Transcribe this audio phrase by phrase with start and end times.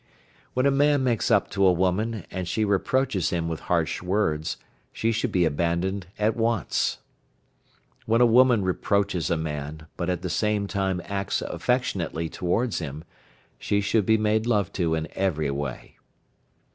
[0.55, 4.57] When a man makes up to a woman, and she reproaches him with harsh words,
[4.91, 6.97] she should be abandoned at once.
[8.07, 13.03] When a woman reproaches a man, but at the same time acts affectionately towards him,
[13.59, 15.99] she should be made love to in every way.